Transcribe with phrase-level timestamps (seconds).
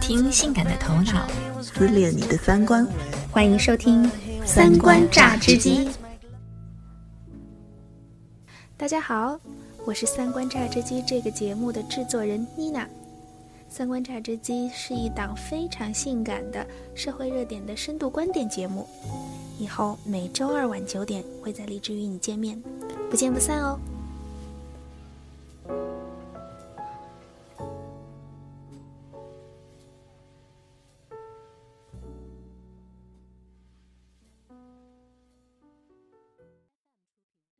[0.00, 1.28] 听性感的头脑。
[1.62, 2.86] 撕裂你的三观。
[3.30, 4.10] 欢迎收听
[4.44, 5.88] 三观榨汁机。
[8.76, 9.38] 大家好
[9.84, 12.86] 我是三观榨汁机这个节目的制作人妮娜。
[13.68, 18.86] 三观榨汁机是一档非常性感的社会热点的深度观点节目
[19.58, 22.60] 以后每周二晚九点会在荔枝与你见面。
[23.08, 23.78] 不见不散哦。